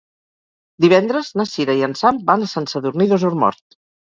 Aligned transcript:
Divendres 0.85 1.29
na 1.41 1.45
Sira 1.49 1.75
i 1.81 1.85
en 1.89 1.93
Sam 2.01 2.23
van 2.31 2.47
a 2.47 2.49
Sant 2.55 2.67
Sadurní 2.73 3.09
d'Osormort. 3.15 3.79